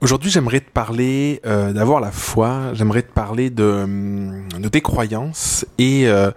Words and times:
Aujourd'hui, 0.00 0.30
j'aimerais 0.30 0.60
te 0.60 0.70
parler 0.70 1.40
euh, 1.44 1.72
d'avoir 1.72 2.00
la 2.00 2.12
foi, 2.12 2.72
j'aimerais 2.72 3.02
te 3.02 3.10
parler 3.10 3.50
de, 3.50 3.64
hum, 3.64 4.48
de 4.56 4.68
tes 4.68 4.80
croyances 4.80 5.66
et, 5.76 6.06
euh, 6.06 6.30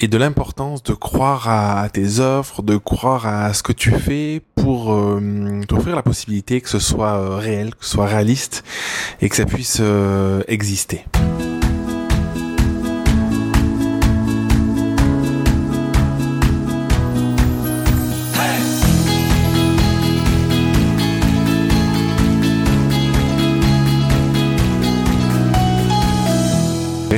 et 0.00 0.08
de 0.08 0.18
l'importance 0.18 0.82
de 0.82 0.94
croire 0.94 1.48
à, 1.48 1.88
tes 1.90 2.18
offres, 2.18 2.60
de 2.62 2.76
croire 2.76 3.24
à 3.24 3.54
ce 3.54 3.62
que 3.62 3.72
tu 3.72 3.92
fais 3.92 4.42
pour 4.56 4.92
euh, 4.92 5.60
t'offrir 5.68 5.94
la 5.94 6.02
possibilité 6.02 6.60
que 6.60 6.68
ce 6.68 6.80
soit 6.80 7.18
euh, 7.18 7.36
réel, 7.36 7.72
que 7.76 7.84
ce 7.84 7.92
soit 7.92 8.06
réaliste 8.06 8.64
et 9.20 9.28
que 9.28 9.36
ça 9.36 9.44
puisse 9.44 9.80
exister. 10.48 11.04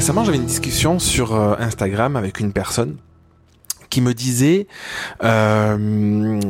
Récemment, 0.00 0.24
j'avais 0.24 0.38
une 0.38 0.46
discussion 0.46 0.98
sur 0.98 1.34
euh, 1.34 1.56
Instagram 1.58 2.16
avec 2.16 2.40
une 2.40 2.54
personne 2.54 2.96
qui 3.90 4.00
me 4.00 4.14
disait 4.14 4.66
euh, 5.22 6.40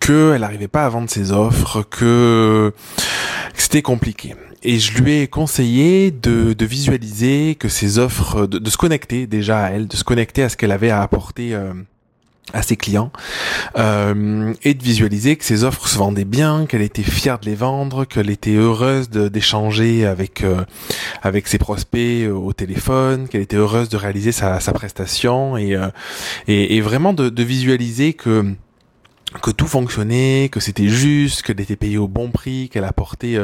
qu'elle 0.00 0.40
n'arrivait 0.40 0.66
pas 0.66 0.84
à 0.84 0.88
vendre 0.88 1.08
ses 1.08 1.30
offres, 1.30 1.82
que, 1.82 2.72
c'était 3.54 3.82
compliqué. 3.82 4.34
Et 4.64 4.80
je 4.80 5.00
lui 5.00 5.20
ai 5.20 5.28
conseillé 5.28 6.10
de, 6.10 6.54
de 6.54 6.64
visualiser 6.64 7.54
que 7.54 7.68
ses 7.68 8.00
offres, 8.00 8.48
de, 8.48 8.68
se 8.68 8.76
connecter 8.76 9.28
déjà 9.28 9.66
à 9.66 9.70
elle, 9.70 9.86
de 9.86 9.94
se 9.94 10.02
connecter 10.02 10.42
à 10.42 10.48
ce 10.48 10.56
qu'elle 10.56 10.72
avait 10.72 10.90
à 10.90 11.02
apporter. 11.02 11.54
Euh, 11.54 11.72
à 12.52 12.62
ses 12.62 12.76
clients 12.76 13.10
euh, 13.76 14.54
et 14.62 14.74
de 14.74 14.82
visualiser 14.82 15.36
que 15.36 15.44
ses 15.44 15.64
offres 15.64 15.88
se 15.88 15.98
vendaient 15.98 16.24
bien, 16.24 16.66
qu'elle 16.66 16.82
était 16.82 17.02
fière 17.02 17.38
de 17.38 17.46
les 17.46 17.54
vendre, 17.56 18.04
qu'elle 18.04 18.30
était 18.30 18.54
heureuse 18.54 19.10
d'échanger 19.10 20.06
avec 20.06 20.44
euh, 20.44 20.64
avec 21.22 21.48
ses 21.48 21.58
prospects 21.58 21.98
euh, 21.98 22.32
au 22.32 22.52
téléphone, 22.52 23.28
qu'elle 23.28 23.42
était 23.42 23.56
heureuse 23.56 23.88
de 23.88 23.96
réaliser 23.96 24.32
sa, 24.32 24.60
sa 24.60 24.72
prestation 24.72 25.56
et, 25.56 25.74
euh, 25.74 25.88
et, 26.46 26.80
vraiment 26.80 27.12
de, 27.12 27.28
de 27.28 27.42
visualiser 27.42 28.12
que 28.12 28.54
que 29.42 29.50
tout 29.50 29.66
fonctionnait, 29.66 30.48
que 30.50 30.60
c'était 30.60 30.88
juste, 30.88 31.42
qu'elle 31.42 31.60
était 31.60 31.76
payée 31.76 31.98
au 31.98 32.06
bon 32.06 32.30
prix, 32.30 32.68
qu'elle 32.68 32.84
apportait 32.84 33.38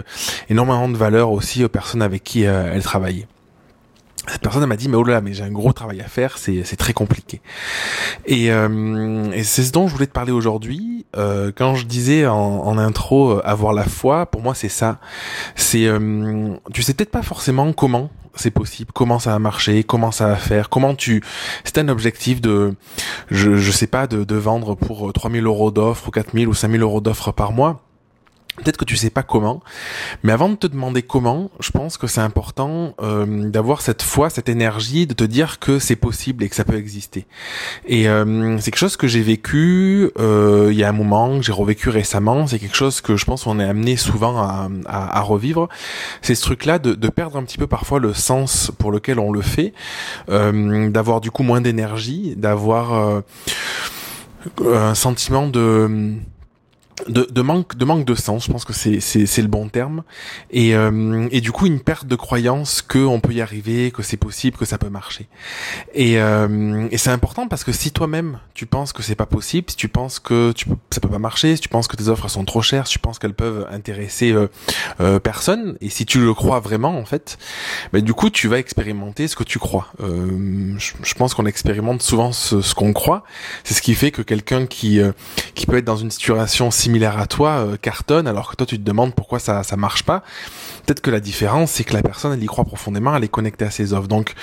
énormément 0.48 0.88
de 0.88 0.96
valeur 0.96 1.32
aussi 1.32 1.64
aux 1.64 1.68
personnes 1.68 2.02
avec 2.02 2.22
qui 2.22 2.42
elle 2.42 2.82
travaillait 2.82 3.26
cette 4.28 4.40
personne 4.40 4.64
m'a 4.66 4.76
dit 4.76 4.88
mais 4.88 4.96
oh 4.96 5.04
là 5.04 5.20
mais 5.20 5.34
j'ai 5.34 5.42
un 5.42 5.50
gros 5.50 5.72
travail 5.72 6.00
à 6.00 6.06
faire 6.06 6.38
c'est 6.38 6.62
c'est 6.64 6.76
très 6.76 6.92
compliqué. 6.92 7.40
Et, 8.26 8.52
euh, 8.52 9.30
et 9.32 9.42
c'est 9.42 9.62
ce 9.62 9.72
dont 9.72 9.88
je 9.88 9.94
voulais 9.94 10.06
te 10.06 10.12
parler 10.12 10.32
aujourd'hui. 10.32 11.06
Euh, 11.16 11.52
quand 11.54 11.74
je 11.74 11.86
disais 11.86 12.26
en, 12.26 12.36
en, 12.36 12.78
intro 12.78 13.32
euh, 13.32 13.42
avoir 13.44 13.72
la 13.72 13.84
foi 13.84 14.26
pour 14.26 14.42
moi 14.42 14.54
c'est 14.54 14.68
ça. 14.68 14.98
C'est 15.56 15.86
euh, 15.86 16.54
tu 16.72 16.82
sais 16.82 16.94
peut-être 16.94 17.10
pas 17.10 17.22
forcément 17.22 17.72
comment 17.72 18.10
c'est 18.34 18.50
possible, 18.50 18.92
comment 18.94 19.18
ça 19.18 19.32
va 19.32 19.38
marcher, 19.38 19.84
comment 19.84 20.10
ça 20.10 20.28
va 20.28 20.36
faire, 20.36 20.70
comment 20.70 20.94
tu... 20.94 21.22
C'est 21.64 21.76
un 21.76 21.88
objectif 21.88 22.40
de, 22.40 22.74
je, 23.30 23.56
je 23.56 23.70
sais 23.70 23.86
pas, 23.86 24.06
de, 24.06 24.24
de 24.24 24.36
vendre 24.36 24.74
pour 24.74 25.12
3000 25.12 25.44
euros 25.44 25.70
d'offres 25.70 26.08
ou 26.08 26.10
4000 26.10 26.48
ou 26.48 26.54
5000 26.54 26.80
euros 26.80 27.02
d'offres 27.02 27.32
par 27.32 27.52
mois. 27.52 27.82
Peut-être 28.56 28.76
que 28.76 28.84
tu 28.84 28.96
sais 28.96 29.08
pas 29.08 29.22
comment, 29.22 29.62
mais 30.22 30.30
avant 30.30 30.50
de 30.50 30.56
te 30.56 30.66
demander 30.66 31.00
comment, 31.00 31.50
je 31.58 31.70
pense 31.70 31.96
que 31.96 32.06
c'est 32.06 32.20
important 32.20 32.94
euh, 33.00 33.48
d'avoir 33.48 33.80
cette 33.80 34.02
foi, 34.02 34.28
cette 34.28 34.50
énergie, 34.50 35.06
de 35.06 35.14
te 35.14 35.24
dire 35.24 35.58
que 35.58 35.78
c'est 35.78 35.96
possible 35.96 36.44
et 36.44 36.50
que 36.50 36.54
ça 36.54 36.64
peut 36.64 36.76
exister. 36.76 37.26
Et 37.86 38.08
euh, 38.08 38.58
c'est 38.58 38.70
quelque 38.70 38.80
chose 38.80 38.98
que 38.98 39.08
j'ai 39.08 39.22
vécu 39.22 40.10
euh, 40.18 40.68
il 40.70 40.76
y 40.76 40.84
a 40.84 40.88
un 40.90 40.92
moment, 40.92 41.38
que 41.38 41.44
j'ai 41.46 41.52
revécu 41.52 41.88
récemment. 41.88 42.46
C'est 42.46 42.58
quelque 42.58 42.76
chose 42.76 43.00
que 43.00 43.16
je 43.16 43.24
pense 43.24 43.44
qu'on 43.44 43.58
est 43.58 43.64
amené 43.64 43.96
souvent 43.96 44.36
à, 44.36 44.68
à, 44.84 45.18
à 45.18 45.20
revivre. 45.22 45.70
C'est 46.20 46.34
ce 46.34 46.42
truc-là 46.42 46.78
de, 46.78 46.92
de, 46.92 47.08
perdre 47.08 47.38
un 47.38 47.44
petit 47.44 47.58
peu 47.58 47.66
parfois 47.66 48.00
le 48.00 48.12
sens 48.12 48.70
pour 48.78 48.92
lequel 48.92 49.18
on 49.18 49.32
le 49.32 49.40
fait, 49.40 49.72
euh, 50.28 50.90
d'avoir 50.90 51.22
du 51.22 51.30
coup 51.30 51.42
moins 51.42 51.62
d'énergie, 51.62 52.34
d'avoir 52.36 52.92
euh, 52.92 53.20
un 54.64 54.94
sentiment 54.94 55.46
de 55.46 56.12
de, 57.08 57.26
de, 57.30 57.42
manque 57.42 57.76
de 57.76 57.84
manque 57.84 58.04
de 58.04 58.14
sens 58.14 58.44
je 58.46 58.52
pense 58.52 58.64
que 58.64 58.72
c'est 58.72 59.00
c'est 59.00 59.42
le 59.42 59.48
bon 59.48 59.68
terme. 59.68 60.02
Et 60.50 60.74
euh, 60.74 61.28
et 61.30 61.40
du 61.40 61.52
coup 61.52 61.66
une 61.66 61.80
perte 61.80 62.06
de 62.06 62.16
croyance 62.16 62.82
que 62.82 62.98
on 62.98 63.20
peut 63.20 63.32
y 63.32 63.40
arriver 63.40 63.90
que 63.90 64.02
c'est 64.02 64.16
possible 64.16 64.56
que 64.56 64.64
ça 64.64 64.78
peut 64.78 64.88
marcher. 64.88 65.28
Et 65.94 66.20
euh, 66.20 66.88
et 66.90 66.98
c'est 66.98 67.10
important 67.10 67.48
parce 67.48 67.64
que 67.64 67.72
si 67.72 67.92
toi-même 67.92 68.38
tu 68.54 68.66
penses 68.66 68.92
que 68.92 69.02
c'est 69.02 69.14
pas 69.14 69.26
possible 69.26 69.70
si 69.70 69.76
tu 69.76 69.88
penses 69.88 70.18
que 70.18 70.52
tu 70.52 70.66
ça 70.90 71.00
peut 71.00 71.08
pas 71.08 71.18
marcher 71.18 71.56
si 71.56 71.62
tu 71.62 71.68
penses 71.68 71.88
que 71.88 71.96
tes 71.96 72.08
offres 72.08 72.28
sont 72.28 72.44
trop 72.44 72.62
chères 72.62 72.86
si 72.86 72.94
tu 72.94 72.98
penses 72.98 73.18
qu'elles 73.18 73.34
peuvent 73.34 73.66
intéresser 73.70 74.32
euh, 74.32 74.48
euh 75.00 75.18
personne 75.18 75.76
et 75.80 75.88
si 75.88 76.06
tu 76.06 76.20
le 76.20 76.34
crois 76.34 76.60
vraiment 76.60 76.98
en 76.98 77.04
fait 77.04 77.38
ben 77.92 78.02
du 78.02 78.14
coup 78.14 78.30
tu 78.30 78.48
vas 78.48 78.58
expérimenter 78.58 79.28
ce 79.28 79.36
que 79.36 79.44
tu 79.44 79.58
crois. 79.58 79.88
Euh, 80.00 80.74
je, 80.78 80.92
je, 81.02 81.14
pense 81.14 81.34
qu'on 81.34 81.46
expérimente 81.46 82.02
souvent 82.02 82.32
ce, 82.32 82.60
ce 82.60 82.74
qu'on 82.74 82.92
croit. 82.92 83.24
C'est 83.64 83.74
ce 83.74 83.82
qui 83.82 83.94
fait 83.94 84.10
que 84.10 84.22
quelqu'un 84.22 84.66
qui 84.66 85.00
qui 85.54 85.66
peut 85.66 85.76
être 85.76 85.84
dans 85.84 85.96
une 85.96 86.10
situation 86.10 86.70
similaire 86.82 87.18
à 87.18 87.26
toi 87.26 87.50
euh, 87.50 87.76
cartonne 87.76 88.26
alors 88.26 88.50
que 88.50 88.56
toi 88.56 88.66
tu 88.66 88.78
te 88.78 88.82
demandes 88.84 89.14
pourquoi 89.14 89.38
ça 89.38 89.62
ça 89.62 89.76
marche 89.76 90.02
pas. 90.02 90.22
Peut-être 90.84 91.00
que 91.00 91.10
la 91.10 91.20
différence 91.20 91.72
c'est 91.72 91.84
que 91.84 91.94
la 91.94 92.02
personne 92.02 92.32
elle 92.32 92.42
y 92.42 92.46
croit 92.46 92.64
profondément, 92.64 93.14
elle 93.16 93.24
est 93.24 93.28
connectée 93.28 93.64
à 93.64 93.70
ses 93.70 93.92
offres. 93.92 94.08
Donc 94.08 94.34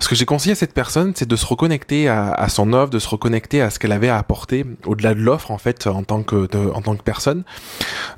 ce 0.00 0.08
que 0.08 0.14
j'ai 0.14 0.26
conseillé 0.26 0.52
à 0.52 0.56
cette 0.56 0.74
personne 0.74 1.12
c'est 1.14 1.28
de 1.28 1.36
se 1.36 1.46
reconnecter 1.46 2.08
à, 2.08 2.32
à, 2.32 2.48
son 2.48 2.72
offre, 2.72 2.90
de 2.90 2.98
se 2.98 3.08
reconnecter 3.08 3.62
à 3.62 3.70
ce 3.70 3.78
qu'elle 3.78 3.92
avait 3.92 4.08
à 4.08 4.18
apporter 4.18 4.64
au-delà 4.84 5.14
de 5.14 5.20
l'offre 5.20 5.50
en 5.50 5.58
fait 5.58 5.86
en 5.86 6.02
tant 6.02 6.22
que 6.22 6.48
en 6.72 6.82
tant 6.82 6.96
que 6.96 7.02
personne, 7.02 7.44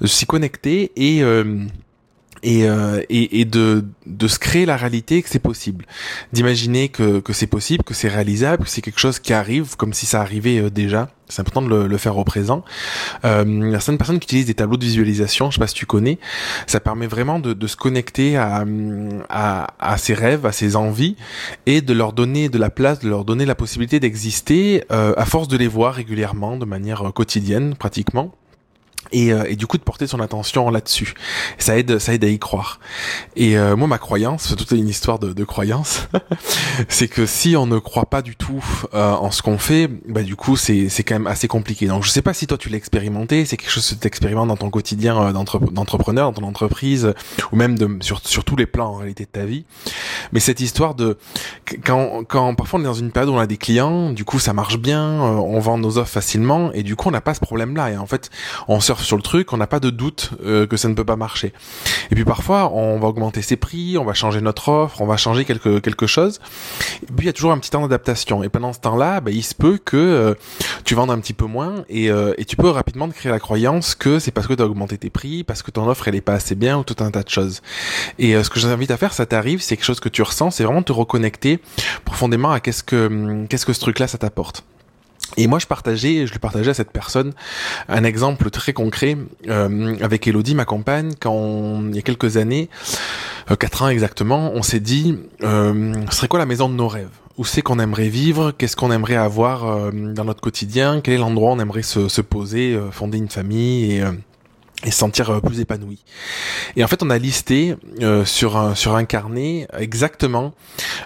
de 0.01 0.07
s'y 0.07 0.27
connecter 0.27 0.93
et 0.97 1.23
euh, 1.23 1.67
et, 2.43 2.69
euh, 2.69 3.03
et, 3.09 3.41
et, 3.41 3.45
de, 3.45 3.85
de 4.07 4.29
se 4.29 4.39
créer 4.39 4.67
la 4.67 4.77
réalité 4.77 5.23
que 5.23 5.29
c'est 5.29 5.39
possible, 5.39 5.87
d'imaginer 6.33 6.89
que, 6.89 7.21
que 7.21 7.33
c'est 7.33 7.47
possible, 7.47 7.85
que 7.85 7.95
c'est 7.95 8.09
réalisable, 8.09 8.65
que 8.65 8.71
c'est 8.71 8.83
quelque 8.83 9.01
chose 9.01 9.19
qui 9.19 9.33
arrive 9.33 9.77
comme 9.77 9.93
si 9.93 10.07
ça 10.07 10.21
arrivait 10.21 10.59
euh, 10.59 10.71
déjà. 10.71 11.11
C'est 11.31 11.41
important 11.41 11.61
de 11.61 11.69
le, 11.69 11.87
le, 11.87 11.99
faire 11.99 12.17
au 12.17 12.25
présent. 12.25 12.65
Euh, 13.27 13.45
il 13.47 13.71
y 13.71 13.75
a 13.75 13.81
certaines 13.81 13.99
personnes 13.99 14.19
qui 14.19 14.25
utilisent 14.25 14.47
des 14.47 14.55
tableaux 14.55 14.79
de 14.79 14.85
visualisation, 14.85 15.51
je 15.51 15.57
sais 15.57 15.61
pas 15.61 15.67
si 15.67 15.75
tu 15.75 15.85
connais, 15.85 16.19
ça 16.67 16.81
permet 16.81 17.07
vraiment 17.07 17.39
de, 17.39 17.53
de 17.53 17.67
se 17.67 17.77
connecter 17.77 18.37
à, 18.39 18.65
à, 19.29 19.67
à, 19.79 19.99
ses 19.99 20.15
rêves, 20.15 20.47
à 20.47 20.53
ses 20.53 20.75
envies, 20.75 21.17
et 21.67 21.83
de 21.83 21.93
leur 21.93 22.15
donner 22.15 22.49
de 22.49 22.57
la 22.57 22.71
place, 22.71 23.01
de 23.01 23.11
leur 23.11 23.27
donner 23.27 23.45
la 23.45 23.55
possibilité 23.55 24.01
d'exister 24.01 24.85
euh, 24.91 25.13
à 25.19 25.27
force 25.27 25.49
de 25.49 25.59
les 25.59 25.69
voir 25.69 25.95
régulièrement, 25.95 26.57
de 26.57 26.65
manière 26.65 27.07
euh, 27.07 27.11
quotidienne 27.11 27.75
pratiquement 27.75 28.35
et, 29.13 29.33
euh, 29.33 29.45
et, 29.49 29.57
du 29.57 29.67
coup 29.67 29.79
de 29.79 29.83
porter 29.83 30.07
son 30.07 30.21
attention 30.21 30.71
là-dessus. 30.71 31.15
Ça 31.59 31.79
aide, 31.79 31.99
ça 31.99 32.15
aide 32.15 32.25
à 32.25 32.29
y 32.29 32.39
croire. 32.39 32.81
Et 33.37 33.59
euh, 33.59 33.77
moi, 33.77 33.89
ma 33.89 33.99
croyance, 33.99 34.49
c'est 34.49 34.57
toute 34.57 34.71
une 34.73 34.89
histoire 34.89 35.19
de, 35.19 35.33
de 35.33 35.45
croyance, 35.45 36.09
c'est 36.89 37.09
que 37.09 37.27
si 37.27 37.57
on 37.57 37.67
ne 37.67 37.79
croit 37.79 38.07
pas 38.07 38.23
du 38.23 38.37
tout 38.37 38.65
euh, 38.95 39.13
en 39.13 39.31
ce 39.31 39.43
qu'on 39.43 39.59
fait, 39.59 39.89
bah 40.09 40.23
du 40.23 40.37
coup 40.37 40.57
c'est 40.57 40.89
c'est 40.89 41.03
quand 41.03 41.15
même 41.15 41.27
assez 41.27 41.49
compliqué. 41.49 41.87
Donc 41.87 42.05
je 42.05 42.11
sais 42.11 42.23
pas 42.23 42.35
si 42.35 42.47
toi 42.47 42.59
tu 42.59 42.69
l'as 42.69 42.77
expérimenté, 42.77 43.45
c'est 43.45 43.57
quelque 43.57 43.71
chose 43.71 43.89
que 43.89 43.95
tu 43.95 44.07
expérimentes 44.07 44.49
dans 44.49 44.57
ton 44.57 44.71
quotidien 44.71 45.21
euh, 45.21 45.33
d'entrepreneur, 45.33 46.33
dans 46.33 46.41
ton 46.41 46.47
entreprise, 46.47 47.13
ou 47.53 47.57
même 47.57 47.79
de 47.79 47.99
sur 48.01 48.21
sur 48.27 48.45
tous 48.45 48.57
les 48.57 48.67
plans 48.67 48.91
en 48.91 48.97
réalité 48.97 49.25
de 49.25 49.31
ta 49.31 49.45
vie. 49.45 49.65
Mais 50.33 50.41
cette 50.41 50.61
histoire 50.61 50.95
de 50.95 51.19
quand 51.85 52.25
quand 52.29 52.55
parfois 52.55 52.81
on 52.81 52.83
est 52.83 52.87
dans 52.87 52.95
une 52.95 53.11
période 53.11 53.31
où 53.31 53.37
on 53.37 53.41
a 53.41 53.47
des 53.47 53.57
clients, 53.57 54.13
du 54.13 54.25
coup 54.25 54.39
ça 54.39 54.53
marche 54.53 54.79
bien, 54.79 55.03
euh, 55.03 55.37
on 55.37 55.59
vend 55.61 55.79
nos 55.79 55.99
offres 55.99 56.13
facilement, 56.13 56.73
et 56.73 56.83
du 56.83 56.97
coup 56.97 57.09
on 57.09 57.13
n'a 57.13 57.21
pas 57.21 57.35
ce 57.35 57.41
problème-là. 57.41 57.93
Et 57.93 57.97
en 57.97 58.07
fait 58.07 58.31
on 58.69 58.81
se 58.81 58.93
sur 59.05 59.17
le 59.17 59.23
truc, 59.23 59.53
on 59.53 59.57
n'a 59.57 59.67
pas 59.67 59.81
de 59.81 59.91
doute 59.91 60.31
euh, 60.45 60.67
que 60.67 60.77
ça 60.77 60.89
ne 60.89 60.95
peut 60.95 61.05
pas 61.05 61.17
marcher. 61.17 61.53
Et 62.11 62.15
puis 62.15 62.25
parfois, 62.25 62.73
on 62.73 62.99
va 62.99 63.09
augmenter 63.09 63.43
ses 63.43 63.57
prix, 63.57 63.99
on 63.99 64.05
va 64.05 64.15
changer 64.15 64.41
notre 64.41 64.69
offre, 64.69 65.01
on 65.01 65.07
va 65.07 65.17
changer 65.17 65.45
quelque 65.45 65.79
quelque 65.79 66.07
chose. 66.07 66.41
Et 67.03 67.07
puis 67.07 67.25
il 67.25 67.27
y 67.27 67.29
a 67.29 67.33
toujours 67.33 67.53
un 67.53 67.59
petit 67.59 67.71
temps 67.71 67.83
d'adaptation. 67.83 68.43
Et 68.43 68.49
pendant 68.49 68.73
ce 68.73 68.81
temps-là, 68.81 69.21
bah, 69.21 69.31
il 69.31 69.43
se 69.43 69.55
peut 69.55 69.79
que 69.83 69.97
euh, 69.97 70.35
tu 70.85 70.95
vendes 70.95 71.11
un 71.11 71.19
petit 71.19 71.33
peu 71.33 71.47
moins 71.47 71.85
et, 71.89 72.11
euh, 72.11 72.35
et 72.39 72.45
tu 72.45 72.57
peux 72.57 72.71
rapidement 72.71 73.09
te 73.09 73.15
créer 73.15 73.33
la 73.33 73.41
croyance 73.41 73.95
que 73.95 74.19
c'est 74.19 74.31
parce 74.31 74.47
que 74.47 74.55
tu 74.55 74.63
as 74.63 74.67
augmenté 74.67 74.99
tes 74.99 75.11
prix, 75.11 75.45
parce 75.45 75.63
que 75.63 75.71
ton 75.71 75.89
offre 75.89 76.09
elle 76.09 76.15
est 76.15 76.21
pas 76.21 76.35
assez 76.35 76.55
bien 76.55 76.79
ou 76.79 76.85
tout 76.85 76.97
un 77.03 77.11
tas 77.11 77.23
de 77.23 77.29
choses. 77.29 77.63
Et 78.19 78.43
ce 78.43 78.51
que 78.51 78.61
j'invite 78.61 78.91
à 78.91 78.97
faire, 78.97 79.13
ça 79.13 79.27
t'arrive, 79.27 79.61
c'est 79.61 79.77
quelque 79.77 79.87
chose 79.87 80.01
que 80.01 80.09
tu 80.09 80.23
ressens, 80.23 80.53
c'est 80.53 80.65
vraiment 80.65 80.83
te 80.83 80.93
reconnecter 80.93 81.61
profondément 82.05 82.51
à 82.51 82.61
qu'est-ce 82.61 82.83
que 82.83 83.47
qu'est-ce 83.49 83.67
que 83.67 83.73
ce 83.73 83.81
truc-là 83.81 84.07
ça 84.07 84.19
t'apporte. 84.19 84.65
Et 85.37 85.47
moi, 85.47 85.59
je 85.59 85.67
partageais, 85.67 86.27
je 86.27 86.33
lui 86.33 86.39
partageais 86.39 86.71
à 86.71 86.75
cette 86.75 86.91
personne. 86.91 87.33
Un 87.89 88.05
exemple 88.05 88.51
très 88.51 88.73
concret 88.73 89.17
euh, 89.49 89.97
avec 90.01 90.27
Elodie, 90.27 90.55
ma 90.55 90.65
compagne, 90.65 91.13
quand 91.21 91.83
il 91.89 91.95
y 91.95 91.99
a 91.99 92.03
quelques 92.03 92.37
années, 92.37 92.69
euh, 93.51 93.57
quatre 93.57 93.83
ans 93.83 93.89
exactement, 93.89 94.53
on 94.55 94.63
s'est 94.63 94.81
dit, 94.81 95.19
euh, 95.43 95.95
ce 96.11 96.17
serait 96.17 96.29
quoi 96.29 96.39
la 96.39 96.47
maison 96.47 96.69
de 96.69 96.75
nos 96.75 96.89
rêves? 96.89 97.11
Où 97.37 97.45
c'est 97.45 97.63
qu'on 97.63 97.79
aimerait 97.79 98.09
vivre? 98.09 98.53
Qu'est-ce 98.53 98.75
qu'on 98.75 98.91
aimerait 98.91 99.17
avoir 99.17 99.65
euh, 99.65 99.91
dans 99.93 100.25
notre 100.25 100.41
quotidien? 100.41 101.01
Quel 101.01 101.15
est 101.15 101.19
l'endroit 101.19 101.51
où 101.51 101.55
on 101.55 101.61
aimerait 101.61 101.83
se, 101.83 102.09
se 102.09 102.21
poser, 102.21 102.79
fonder 102.91 103.19
une 103.19 103.29
famille 103.29 103.93
et 103.93 104.05
et 104.85 104.93
se 104.93 104.99
sentir 104.99 105.31
euh, 105.31 105.41
plus 105.41 105.59
épanoui. 105.61 106.05
Et 106.77 106.85
en 106.85 106.87
fait, 106.87 107.03
on 107.03 107.11
a 107.11 107.19
listé 107.19 107.75
euh, 108.01 108.25
sur 108.25 108.57
un 108.57 108.77
sur 108.77 108.95
un 108.95 109.05
carnet 109.05 109.67
exactement 109.77 110.55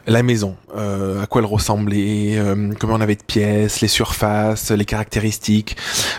la 0.06 0.22
maison, 0.22 0.56
euh, 0.76 1.22
à 1.22 1.26
quoi 1.26 1.40
elle 1.40 1.46
ressemblait, 1.46 2.36
euh, 2.36 2.70
combien 2.78 2.96
on 2.96 3.00
avait 3.00 3.16
de 3.16 3.22
pièces, 3.22 3.80
les 3.80 3.88
surfaces, 3.88 4.70
les 4.70 4.84
caractéristiques. 4.84 5.76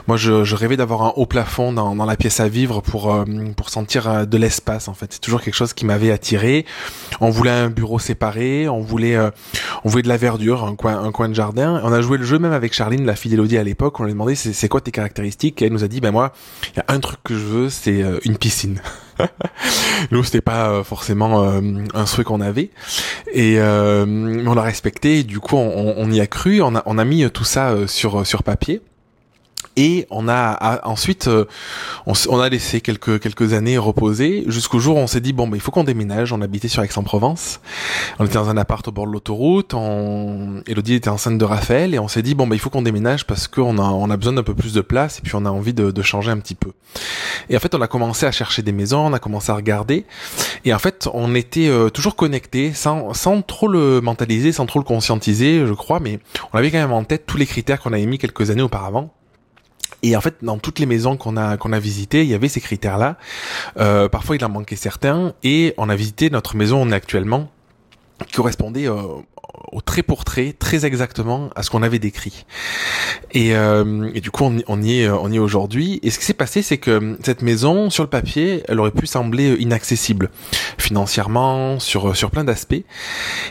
Moi, 0.07 0.17
je, 0.17 0.44
je 0.44 0.55
rêvais 0.55 0.77
d'avoir 0.77 1.03
un 1.03 1.13
haut 1.15 1.27
plafond 1.27 1.73
dans, 1.73 1.95
dans 1.95 2.05
la 2.05 2.15
pièce 2.15 2.39
à 2.39 2.47
vivre 2.47 2.81
pour 2.81 3.13
euh, 3.13 3.23
pour 3.55 3.69
sentir 3.69 4.25
de 4.25 4.38
l'espace. 4.38 4.88
En 4.88 4.95
fait, 4.95 5.13
c'est 5.13 5.21
toujours 5.21 5.41
quelque 5.41 5.55
chose 5.55 5.73
qui 5.73 5.85
m'avait 5.85 6.11
attiré. 6.11 6.65
On 7.21 7.29
voulait 7.29 7.51
un 7.51 7.69
bureau 7.69 8.00
séparé, 8.00 8.67
on 8.67 8.81
voulait 8.81 9.17
on 9.83 9.89
voulait 9.89 10.03
de 10.03 10.09
la 10.09 10.17
verdure, 10.17 10.63
un 10.63 10.75
coin 10.75 11.03
un 11.03 11.11
coin 11.11 11.29
de 11.29 11.35
jardin. 11.35 11.79
On 11.83 11.94
a 11.94 12.01
joué 12.01 12.17
le 12.17 12.25
jeu 12.25 12.39
même 12.39 12.53
avec 12.53 12.73
Charline, 12.73 13.05
la 13.05 13.15
fille 13.15 13.29
d'Elodie 13.29 13.59
à 13.59 13.63
l'époque. 13.63 14.00
On 14.00 14.03
lui 14.03 14.11
a 14.11 14.13
demandé 14.13 14.33
c'est 14.35 14.69
quoi 14.69 14.81
tes 14.81 14.91
caractéristiques? 14.91 15.61
Et 15.61 15.65
elle 15.65 15.73
nous 15.73 15.83
a 15.83 15.88
dit 15.88 16.01
ben 16.01 16.11
moi, 16.11 16.33
il 16.73 16.77
y 16.77 16.79
a 16.79 16.85
un 16.88 17.00
truc 17.00 17.19
que 17.23 17.38
je 17.38 17.43
veux, 17.44 17.69
c'est 17.69 18.01
euh, 18.01 18.19
une 18.24 18.38
piscine. 18.38 18.81
Nous, 20.12 20.24
c'était 20.24 20.42
pas 20.42 20.69
euh, 20.69 20.84
forcément 20.84 21.44
euh, 21.44 21.62
un 21.94 22.06
souhait 22.06 22.24
qu'on 22.24 22.42
avait, 22.42 22.72
et 23.34 23.60
on 23.60 24.54
l'a 24.56 24.62
respecté. 24.62 25.24
du 25.24 25.40
coup, 25.40 25.56
on, 25.56 25.95
on, 25.98 26.12
y 26.12 26.19
a 26.19 26.28
cru. 26.28 26.62
On 26.62 26.75
a, 26.75 26.84
on 26.86 26.98
a 26.98 27.06
mis 27.06 27.30
tout 27.31 27.44
ça 27.44 27.88
sur 27.88 28.25
sur 28.25 28.44
papier. 28.44 28.81
Et 29.75 30.06
on 30.12 30.28
a, 30.28 30.81
ensuite, 30.84 31.28
euh, 31.28 31.46
on, 32.06 32.40
a 32.40 32.50
laissé 32.50 32.81
quelques 32.81 33.20
quelques 33.20 33.54
années 33.54 33.78
reposer 33.78 34.44
jusqu'au 34.48 34.80
jour 34.80 34.98
où 34.98 35.00
on 35.00 35.08
s'est 35.08 35.22
dit 35.22 35.34
bon, 35.34 35.48
bah, 35.48 35.58
il 35.58 35.62
faut 35.62 35.72
qu'on 35.72 35.84
déménage. 35.84 36.31
On 36.31 36.42
habitait 36.42 36.68
sur 36.68 36.84
Aix-en-Provence. 36.84 37.60
On 38.20 38.25
était 38.25 38.36
dans 38.36 38.50
un 38.50 38.58
appart 38.58 38.88
au 38.88 38.92
bord 38.92 39.08
de 39.08 39.12
l'autoroute. 39.12 39.74
On... 39.74 40.62
Elodie 40.68 40.96
était 40.96 41.10
enceinte 41.10 41.38
de 41.38 41.46
Raphaël 41.46 41.96
et 41.96 42.00
on 42.00 42.08
s'est 42.08 42.22
dit 42.22 42.36
bon, 42.36 42.46
bah, 42.46 42.56
il 42.56 42.60
faut 42.60 42.70
qu'on 42.70 42.84
déménage 42.84 43.25
parce 43.25 43.48
qu'on 43.48 43.78
a 43.80 43.84
on 43.84 44.10
a 44.10 44.18
besoin 44.18 44.34
d'un 44.34 44.44
peu 44.44 44.54
plus 44.54 44.74
de 44.74 44.81
place 44.81 45.20
et 45.20 45.22
puis 45.22 45.34
on 45.36 45.46
a 45.46 45.50
envie 45.50 45.74
de, 45.74 45.92
de 45.92 46.02
changer 46.02 46.31
un 46.31 46.38
petit 46.38 46.56
peu. 46.56 46.72
Et 47.50 47.58
en 47.58 47.60
fait, 47.60 47.74
on 47.74 47.81
a 47.81 47.88
commencé 47.88 48.25
à 48.25 48.31
chercher 48.31 48.62
des 48.62 48.72
maisons, 48.72 49.08
on 49.08 49.14
a 49.14 49.20
commencé 49.20 49.52
à 49.52 49.56
regarder. 49.56 50.06
Et 50.66 50.74
en 50.74 50.80
fait, 50.80 51.10
on 51.14 51.34
était 51.36 51.68
euh, 51.68 51.90
toujours 51.90 52.16
connectés, 52.16 52.74
sans 52.74 53.14
sans 53.14 53.42
trop 53.42 53.68
le 53.68 54.02
mentaliser, 54.02 54.52
sans 54.52 54.66
trop 54.66 54.80
le 54.80 54.86
conscientiser, 54.86 55.66
je 55.66 55.74
crois, 55.74 56.00
mais 56.00 56.20
on 56.52 56.58
avait 56.58 56.72
quand 56.72 56.78
même 56.78 56.94
en 56.94 57.04
tête 57.04 57.25
tous 57.25 57.38
les 57.38 57.46
critères 57.46 57.81
qu'on 57.81 57.94
avait 57.94 58.06
mis 58.06 58.18
quelques 58.18 58.50
années 58.50 58.62
auparavant. 58.62 59.14
Et 60.01 60.15
en 60.18 60.21
fait, 60.21 60.35
dans 60.41 60.57
toutes 60.57 60.80
les 60.80 60.85
maisons 60.85 61.15
qu'on 61.15 61.38
a 61.38 61.57
qu'on 61.57 61.71
a 61.71 61.80
visitées, 61.80 62.24
il 62.24 62.30
y 62.30 62.33
avait 62.33 62.50
ces 62.50 62.62
critères-là. 62.62 63.18
Euh, 63.77 64.09
parfois, 64.09 64.35
il 64.35 64.44
en 64.44 64.50
manquait 64.50 64.75
certains. 64.75 65.33
Et 65.44 65.74
on 65.77 65.89
a 65.89 65.95
visité 65.95 66.30
notre 66.30 66.56
maison 66.56 66.81
on 66.81 66.91
est 66.91 66.95
actuellement, 66.95 67.50
correspondait 68.31 68.88
euh, 68.88 69.02
au 69.72 69.81
trait 69.81 70.04
pour 70.04 70.24
trait, 70.24 70.54
très 70.58 70.86
exactement 70.86 71.50
à 71.56 71.64
ce 71.64 71.70
qu'on 71.70 71.84
avait 71.84 72.00
décrit. 72.00 72.46
Et, 73.31 73.56
euh, 73.56 74.12
du 74.12 74.31
coup, 74.31 74.44
on, 74.44 74.58
on 74.68 74.81
y 74.81 75.02
est, 75.02 75.10
on 75.10 75.30
y 75.31 75.36
est 75.36 75.40
aujourd'hui. 75.40 76.00
Et 76.04 76.12
ce 76.12 76.20
qui 76.20 76.25
s'est 76.25 76.34
passé, 76.34 76.62
c'est 76.62 76.78
que 76.78 77.18
cette 77.24 77.42
maison, 77.42 77.90
sur 77.90 78.04
le 78.04 78.10
papier, 78.10 78.64
elle 78.68 78.80
aurait 78.80 78.92
pu 78.92 79.08
sembler 79.08 79.56
inaccessible 79.60 80.30
financièrement, 80.78 81.80
sur 81.80 82.16
sur 82.16 82.31
plein 82.31 82.44
d'aspects. 82.44 82.84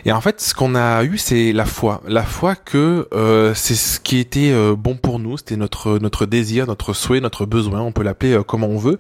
Et 0.05 0.13
en 0.13 0.21
fait, 0.21 0.41
ce 0.41 0.55
qu'on 0.55 0.75
a 0.75 1.05
eu, 1.05 1.19
c'est 1.19 1.53
la 1.53 1.65
foi, 1.65 2.03
la 2.07 2.23
foi 2.23 2.55
que 2.55 3.09
euh, 3.13 3.55
c'est 3.55 3.75
ce 3.75 4.01
qui 4.01 4.19
était 4.19 4.51
euh, 4.53 4.75
bon 4.77 4.97
pour 4.97 5.19
nous, 5.19 5.39
c'était 5.39 5.57
notre 5.57 5.99
notre 5.99 6.27
désir, 6.27 6.67
notre 6.67 6.93
souhait, 6.93 7.21
notre 7.21 7.47
besoin, 7.47 7.81
on 7.81 7.93
peut 7.93 8.03
l'appeler 8.03 8.33
euh, 8.33 8.43
comme 8.43 8.65
on 8.65 8.77
veut. 8.77 8.99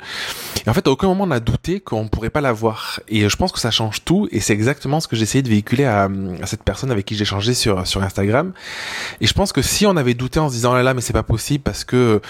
Et 0.66 0.70
en 0.70 0.74
fait, 0.74 0.86
à 0.86 0.90
aucun 0.90 1.08
moment 1.08 1.24
on 1.24 1.30
a 1.30 1.40
douté 1.40 1.80
qu'on 1.80 2.08
pourrait 2.08 2.30
pas 2.30 2.40
l'avoir. 2.40 3.00
Et 3.08 3.28
je 3.28 3.36
pense 3.36 3.52
que 3.52 3.60
ça 3.60 3.70
change 3.70 4.04
tout. 4.04 4.28
Et 4.32 4.40
c'est 4.40 4.52
exactement 4.52 5.00
ce 5.00 5.08
que 5.08 5.16
j'ai 5.16 5.22
essayé 5.22 5.42
de 5.42 5.48
véhiculer 5.48 5.61
à, 5.84 6.08
à 6.42 6.46
cette 6.46 6.62
personne 6.62 6.90
avec 6.90 7.04
qui 7.06 7.16
changé 7.24 7.54
sur 7.54 7.86
sur 7.86 8.02
Instagram. 8.02 8.52
Et 9.20 9.26
je 9.26 9.34
pense 9.34 9.52
que 9.52 9.62
si 9.62 9.86
on 9.86 9.96
avait 9.96 10.14
douté 10.14 10.40
en 10.40 10.48
se 10.48 10.54
disant 10.54 10.72
oh 10.72 10.74
là 10.74 10.82
là 10.82 10.94
mais 10.94 11.00
c'est 11.00 11.12
pas 11.12 11.22
possible 11.22 11.62
parce 11.62 11.84
que 11.84 12.20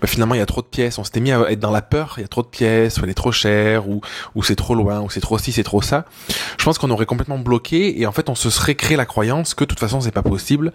bah, 0.00 0.06
finalement 0.06 0.34
il 0.34 0.38
y 0.38 0.42
a 0.42 0.46
trop 0.46 0.62
de 0.62 0.66
pièces, 0.66 0.98
on 0.98 1.04
s'était 1.04 1.20
mis 1.20 1.32
à 1.32 1.50
être 1.50 1.60
dans 1.60 1.70
la 1.70 1.82
peur, 1.82 2.14
il 2.18 2.22
y 2.22 2.24
a 2.24 2.28
trop 2.28 2.42
de 2.42 2.48
pièces, 2.48 2.98
ou 2.98 3.04
elle 3.04 3.10
est 3.10 3.14
trop 3.14 3.32
chère 3.32 3.88
ou 3.88 4.00
ou 4.34 4.42
c'est 4.42 4.56
trop 4.56 4.74
loin 4.74 5.00
ou 5.00 5.10
c'est 5.10 5.20
trop 5.20 5.38
ci, 5.38 5.52
c'est 5.52 5.62
trop 5.62 5.82
ça. 5.82 6.04
Je 6.58 6.64
pense 6.64 6.78
qu'on 6.78 6.90
aurait 6.90 7.06
complètement 7.06 7.38
bloqué 7.38 8.00
et 8.00 8.06
en 8.06 8.12
fait 8.12 8.28
on 8.28 8.34
se 8.34 8.50
serait 8.50 8.74
créé 8.74 8.96
la 8.96 9.06
croyance 9.06 9.54
que 9.54 9.64
de 9.64 9.68
toute 9.68 9.80
façon 9.80 10.00
c'est 10.00 10.12
pas 10.12 10.22
possible 10.22 10.72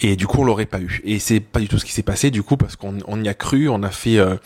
et 0.00 0.16
du 0.16 0.26
coup 0.26 0.40
on 0.40 0.44
l'aurait 0.44 0.66
pas 0.66 0.80
eu. 0.80 1.00
Et 1.04 1.18
c'est 1.18 1.40
pas 1.40 1.60
du 1.60 1.68
tout 1.68 1.78
ce 1.78 1.84
qui 1.84 1.92
s'est 1.92 2.02
passé 2.02 2.30
du 2.30 2.42
coup 2.42 2.56
parce 2.56 2.76
qu'on 2.76 2.98
on 3.06 3.22
y 3.22 3.28
a 3.28 3.34
cru, 3.34 3.68
on 3.68 3.82
a 3.82 3.90
fait 3.90 4.18
euh, 4.18 4.36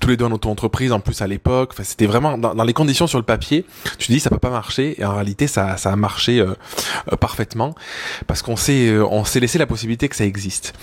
tous 0.00 0.08
les 0.08 0.16
deux 0.16 0.24
en 0.24 0.32
auto-entreprise 0.32 0.92
en 0.92 1.00
plus 1.00 1.20
à 1.22 1.26
l'époque. 1.26 1.70
Enfin 1.72 1.84
c'était 1.84 2.06
vraiment 2.06 2.38
dans, 2.38 2.54
dans, 2.54 2.64
les 2.64 2.72
conditions 2.72 3.06
sur 3.06 3.18
le 3.18 3.24
papier. 3.24 3.64
Tu 3.98 4.12
dis 4.12 4.20
ça 4.20 4.30
peut 4.30 4.38
pas 4.38 4.50
marcher 4.50 5.00
et 5.00 5.04
en 5.04 5.14
réalité 5.14 5.46
ça 5.46 5.76
ça 5.76 5.92
a 5.92 5.96
marché 5.96 6.40
euh, 6.40 6.54
parfaitement 7.20 7.74
parce 8.26 8.42
qu'on 8.42 8.56
s'est 8.56 8.88
euh, 8.88 9.06
on 9.06 9.24
s'est 9.24 9.40
laissé 9.40 9.58
la 9.58 9.66
possibilité 9.66 10.08
que 10.08 10.16
ça 10.16 10.24
existe. 10.24 10.74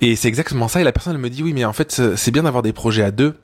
Et 0.00 0.16
c'est 0.16 0.28
exactement 0.28 0.68
ça. 0.68 0.80
Et 0.80 0.84
la 0.84 0.92
personne 0.92 1.14
elle 1.14 1.20
me 1.20 1.30
dit 1.30 1.42
oui, 1.42 1.52
mais 1.52 1.64
en 1.64 1.72
fait 1.72 2.00
c'est 2.16 2.30
bien 2.30 2.42
d'avoir 2.42 2.62
des 2.62 2.72
projets 2.72 3.02
à 3.02 3.10
deux. 3.10 3.34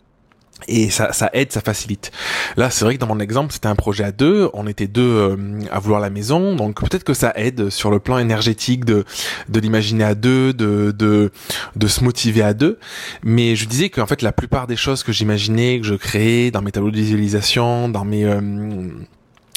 Et 0.68 0.88
ça, 0.88 1.12
ça 1.12 1.30
aide, 1.34 1.52
ça 1.52 1.60
facilite. 1.60 2.10
Là, 2.56 2.70
c'est 2.70 2.84
vrai 2.84 2.94
que 2.94 3.00
dans 3.00 3.08
mon 3.08 3.20
exemple, 3.20 3.52
c'était 3.52 3.66
un 3.66 3.74
projet 3.74 4.04
à 4.04 4.12
deux. 4.12 4.48
On 4.54 4.66
était 4.66 4.86
deux 4.86 5.02
euh, 5.02 5.36
à 5.70 5.78
vouloir 5.78 6.00
la 6.00 6.10
maison, 6.10 6.54
donc 6.54 6.80
peut-être 6.80 7.04
que 7.04 7.12
ça 7.12 7.32
aide 7.36 7.70
sur 7.70 7.90
le 7.90 7.98
plan 7.98 8.18
énergétique 8.18 8.84
de 8.84 9.04
de 9.48 9.60
l'imaginer 9.60 10.04
à 10.04 10.14
deux, 10.14 10.52
de 10.54 10.94
de 10.96 11.32
de 11.76 11.86
se 11.86 12.02
motiver 12.02 12.42
à 12.42 12.54
deux. 12.54 12.78
Mais 13.22 13.56
je 13.56 13.66
disais 13.66 13.90
qu'en 13.90 14.06
fait, 14.06 14.22
la 14.22 14.32
plupart 14.32 14.66
des 14.66 14.76
choses 14.76 15.02
que 15.02 15.12
j'imaginais, 15.12 15.80
que 15.80 15.86
je 15.86 15.94
créais 15.94 16.50
dans 16.50 16.62
mes 16.62 16.70
tableaux 16.70 16.92
de 16.92 16.96
visualisation, 16.96 17.88
dans 17.88 18.04
mes 18.04 18.24
euh, 18.24 18.40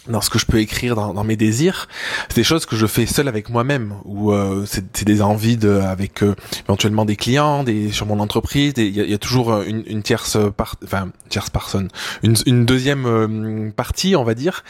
dans 0.10 0.22
ce 0.22 0.30
que 0.30 0.40
je 0.40 0.46
peux 0.46 0.60
écrire 0.60 0.96
dans, 0.96 1.14
dans 1.14 1.24
mes 1.24 1.36
désirs, 1.36 1.88
c'est 2.30 2.36
des 2.36 2.44
choses 2.44 2.66
que 2.66 2.76
je 2.76 2.86
fais 2.86 3.06
seul 3.06 3.28
avec 3.28 3.50
moi-même, 3.50 3.94
ou 4.06 4.32
euh, 4.32 4.66
c'est 4.66 5.04
des 5.04 5.22
envies 5.22 5.58
de, 5.58 5.70
avec 5.70 6.24
euh, 6.24 6.36
éventuellement 6.66 7.06
des 7.06 7.16
clients, 7.16 7.64
des 7.64 7.92
sur 7.92 8.06
mon 8.06 8.20
entreprise. 8.20 8.74
Il 8.78 8.98
y, 8.98 9.12
y, 9.12 9.14
a 9.14 9.18
toujours 9.18 9.52
euh, 9.52 9.64
une, 9.68 9.84
une 9.88 10.04
tierce 10.04 10.38
part, 10.56 10.76
enfin 10.84 11.10
tierce 11.30 11.50
personne, 11.50 11.90
une, 12.24 12.36
une 12.46 12.66
deuxième 12.66 13.06
euh, 13.06 13.72
partie, 13.72 14.16
on 14.16 14.24
va 14.24 14.34
dire. 14.34 14.64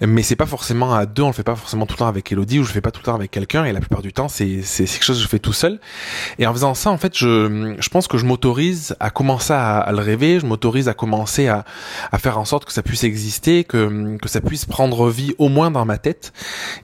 Mais 0.00 0.22
c'est 0.22 0.36
pas 0.36 0.46
forcément 0.46 0.94
à 0.94 1.06
deux, 1.06 1.22
on 1.22 1.28
le 1.28 1.32
fait 1.32 1.42
pas 1.42 1.56
forcément 1.56 1.86
tout 1.86 1.94
le 1.94 1.98
temps 1.98 2.08
avec 2.08 2.30
Elodie, 2.32 2.58
ou 2.58 2.64
je 2.64 2.72
fais 2.72 2.80
pas 2.80 2.90
tout 2.90 3.00
le 3.00 3.06
temps 3.06 3.14
avec 3.14 3.30
quelqu'un. 3.30 3.64
Et 3.64 3.72
la 3.72 3.80
plupart 3.80 4.02
du 4.02 4.12
temps, 4.12 4.28
c'est 4.28 4.62
c'est 4.62 4.84
quelque 4.84 5.04
chose 5.04 5.18
que 5.18 5.22
je 5.22 5.28
fais 5.28 5.38
tout 5.38 5.52
seul. 5.52 5.78
Et 6.38 6.46
en 6.46 6.52
faisant 6.52 6.74
ça, 6.74 6.90
en 6.90 6.98
fait, 6.98 7.16
je 7.16 7.76
je 7.78 7.88
pense 7.88 8.08
que 8.08 8.18
je 8.18 8.24
m'autorise 8.26 8.96
à 9.00 9.10
commencer 9.10 9.52
à, 9.52 9.78
à, 9.78 9.92
le 9.92 9.98
rêver, 9.98 10.40
je 10.40 10.46
m'autorise 10.46 10.88
à 10.88 10.94
commencer 10.94 11.48
à 11.48 11.64
à 12.12 12.18
faire 12.18 12.38
en 12.38 12.44
sorte 12.44 12.64
que 12.64 12.72
ça 12.72 12.82
puisse 12.82 13.04
exister, 13.04 13.64
que 13.64 14.16
que 14.20 14.28
ça 14.28 14.40
puisse 14.40 14.64
prendre 14.64 14.79
prendre 14.80 15.10
vie 15.10 15.34
au 15.36 15.50
moins 15.50 15.70
dans 15.70 15.84
ma 15.84 15.98
tête. 15.98 16.32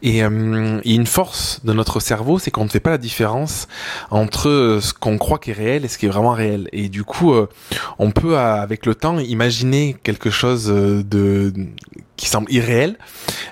Et, 0.02 0.22
euh, 0.22 0.80
une 0.84 1.06
force 1.06 1.62
de 1.64 1.72
notre 1.72 1.98
cerveau, 1.98 2.38
c'est 2.38 2.50
qu'on 2.50 2.64
ne 2.64 2.68
fait 2.68 2.78
pas 2.78 2.90
la 2.90 2.98
différence 2.98 3.68
entre 4.10 4.80
ce 4.82 4.92
qu'on 4.92 5.16
croit 5.16 5.38
qui 5.38 5.52
est 5.52 5.54
réel 5.54 5.86
et 5.86 5.88
ce 5.88 5.96
qui 5.96 6.04
est 6.04 6.10
vraiment 6.10 6.32
réel. 6.32 6.68
Et 6.72 6.90
du 6.90 7.04
coup, 7.04 7.32
euh, 7.32 7.48
on 7.98 8.10
peut 8.10 8.36
avec 8.36 8.84
le 8.84 8.94
temps 8.94 9.18
imaginer 9.18 9.96
quelque 10.02 10.28
chose 10.28 10.66
de 10.66 11.54
qui 12.16 12.28
semble 12.28 12.50
irréel, 12.50 12.98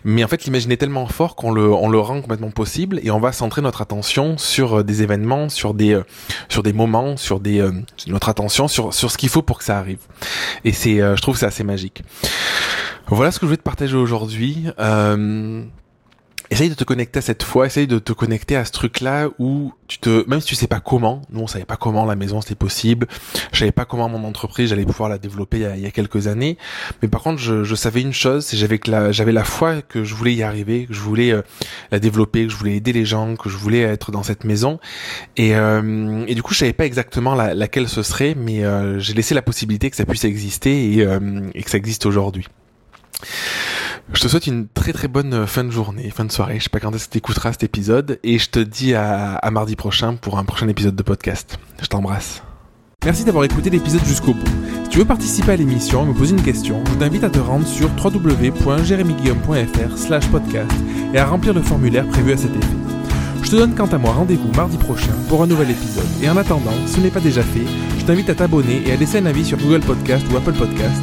mais 0.05 0.25
en 0.25 0.29
fait 0.29 0.45
l'imaginer 0.45 0.79
tellement 0.79 1.07
fort 1.07 1.37
qu'on 1.37 1.53
le 1.53 1.71
on 1.71 1.89
le 1.91 1.99
rend 1.99 2.23
complètement 2.23 2.51
possible 2.51 2.99
et 3.03 3.11
on 3.11 3.21
va 3.21 3.31
centrer 3.31 3.61
notre 3.61 3.83
attention 3.83 4.39
sur 4.39 4.79
euh, 4.79 4.83
des 4.83 5.03
événements, 5.03 5.51
sur 5.51 5.75
des 5.75 6.01
sur 6.49 6.63
des 6.63 6.73
moments, 6.73 7.19
sur 7.19 7.41
des 7.41 7.63
notre 8.07 8.29
attention 8.31 8.69
sur 8.69 8.95
sur 8.95 9.11
ce 9.11 9.19
qu'il 9.19 9.29
faut 9.29 9.43
pour 9.43 9.59
que 9.59 9.65
ça 9.65 9.79
arrive. 9.79 10.01
Et 10.65 10.73
c'est 10.73 10.97
je 10.99 11.21
trouve 11.21 11.37
c'est 11.37 11.47
assez 11.47 11.65
magique. 11.65 12.03
Voilà 13.09 13.31
ce 13.31 13.39
que 13.39 13.47
je 13.47 13.49
voulais 13.49 13.59
te 13.59 13.63
partager 13.63 13.97
aujourd'hui. 13.97 14.67
Euh, 14.79 15.65
essaye 16.51 16.69
de 16.69 16.75
te 16.75 16.85
connecter 16.85 17.19
à 17.19 17.23
cette 17.23 17.43
fois, 17.43 17.67
essaye 17.67 17.87
de 17.87 17.99
te 17.99 18.13
connecter 18.13 18.57
à 18.57 18.65
ce 18.65 18.73
truc-là 18.73 19.29
où 19.39 19.73
tu 19.89 19.99
te, 19.99 20.29
même 20.29 20.41
si 20.41 20.47
tu 20.47 20.55
sais 20.55 20.67
pas 20.67 20.81
comment, 20.81 21.23
nous 21.31 21.41
on 21.41 21.47
savait 21.47 21.65
pas 21.65 21.77
comment 21.77 22.05
la 22.05 22.17
maison 22.17 22.41
c'était 22.41 22.55
possible, 22.55 23.07
je 23.53 23.59
savais 23.59 23.73
pas 23.73 23.85
comment 23.85 24.09
mon 24.09 24.25
entreprise 24.25 24.71
j'allais 24.71 24.85
pouvoir 24.85 25.09
la 25.09 25.19
développer 25.19 25.59
il 25.59 25.81
y, 25.81 25.87
a, 25.87 25.91
quelques 25.91 26.27
années, 26.27 26.57
mais 27.03 27.09
par 27.09 27.23
contre 27.23 27.39
je, 27.39 27.75
savais 27.75 28.03
une 28.03 28.13
chose, 28.13 28.45
c'est 28.45 28.57
j'avais 28.57 28.79
la, 28.87 29.11
j'avais 29.11 29.33
la 29.33 29.45
foi 29.45 29.83
que 29.83 30.05
je 30.05 30.15
voulais 30.15 30.35
y 30.35 30.43
arriver, 30.43 30.87
que 30.87 30.95
je 30.95 31.01
voulais 31.01 31.33
euh, 31.33 31.43
la 31.91 31.99
développer, 31.99 32.47
que 32.47 32.53
je 32.53 32.57
voulais 32.57 32.77
aider 32.77 32.93
les 32.93 33.05
gens, 33.05 33.37
que 33.37 33.49
je 33.49 33.57
voulais 33.57 33.81
être 33.81 34.13
dans 34.13 34.23
cette 34.23 34.45
maison, 34.45 34.79
et, 35.37 35.57
euh, 35.57 36.25
du 36.27 36.43
coup 36.43 36.55
je 36.55 36.61
savais 36.61 36.73
pas 36.73 36.87
exactement 36.87 37.35
la, 37.35 37.55
laquelle 37.55 37.89
ce 37.89 38.03
serait, 38.03 38.35
mais 38.35 38.65
euh, 38.65 38.99
j'ai 38.99 39.15
laissé 39.15 39.35
la 39.35 39.43
possibilité 39.43 39.91
que 39.91 39.97
ça 39.97 40.05
puisse 40.05 40.25
exister 40.25 40.93
et, 40.93 41.07
et 41.55 41.63
que 41.63 41.71
ça 41.71 41.79
existe 41.79 42.07
aujourd'hui. 42.07 42.47
Je 44.13 44.21
te 44.21 44.29
souhaite 44.29 44.47
une 44.47 44.69
très 44.69 44.93
très 44.93 45.09
bonne 45.09 45.47
fin 45.47 45.65
de 45.65 45.71
journée, 45.71 46.11
fin 46.11 46.27
de 46.27 46.33
soirée. 46.33 46.59
Je 46.59 46.65
sais 46.65 46.71
pas 46.71 46.79
quand 46.79 46.95
est-ce 46.95 47.07
que 47.07 47.13
tu 47.13 47.19
écouteras 47.19 47.53
cet 47.53 47.63
épisode. 47.63 48.19
Et 48.23 48.39
je 48.39 48.51
te 48.51 48.59
dis 48.59 48.95
à, 48.95 49.41
mardi 49.51 49.77
prochain 49.77 50.17
pour 50.17 50.39
un 50.39 50.45
prochain 50.45 50.69
épisode 50.69 50.95
de 50.95 51.03
podcast. 51.03 51.59
Je 51.81 51.87
t'embrasse. 51.87 52.43
Merci 53.05 53.25
d'avoir 53.25 53.45
écouté 53.45 53.71
l'épisode 53.71 54.05
jusqu'au 54.05 54.35
bout. 54.35 54.45
Si 54.85 54.91
tu 54.91 54.99
veux 54.99 55.05
participer 55.05 55.53
à 55.53 55.57
l'émission 55.57 56.05
et 56.05 56.09
me 56.09 56.15
poser 56.15 56.35
une 56.35 56.43
question, 56.43 56.83
je 56.87 56.95
t'invite 56.95 57.25
à 57.25 57.31
te 57.31 57.39
rendre 57.39 57.67
sur 57.67 57.89
www.jeremyguillaume.fr 58.03 60.31
podcast 60.31 60.73
et 61.13 61.19
à 61.19 61.27
remplir 61.27 61.53
le 61.55 61.63
formulaire 61.63 62.07
prévu 62.09 62.33
à 62.33 62.37
cet 62.37 62.55
effet. 62.55 62.77
Je 63.43 63.51
te 63.51 63.57
donne 63.57 63.75
quant 63.75 63.87
à 63.87 63.99
moi 63.99 64.13
rendez-vous 64.13 64.53
mardi 64.53 64.77
prochain 64.79 65.13
pour 65.29 65.43
un 65.43 65.47
nouvel 65.47 65.71
épisode. 65.71 66.07
Et 66.23 66.31
en 66.31 66.37
attendant, 66.37 66.73
si 66.87 66.95
ce 66.95 67.01
n'est 67.01 67.11
pas 67.11 67.21
déjà 67.21 67.43
fait, 67.43 67.67
je 67.99 68.05
t'invite 68.05 68.31
à 68.31 68.35
t'abonner 68.35 68.83
et 68.87 68.93
à 68.93 68.97
laisser 68.97 69.19
un 69.19 69.27
avis 69.27 69.45
sur 69.45 69.59
Google 69.59 69.81
Podcast 69.81 70.25
ou 70.31 70.37
Apple 70.37 70.55
Podcast 70.55 71.03